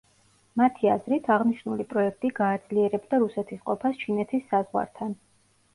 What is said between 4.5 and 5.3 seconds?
საზღვართან.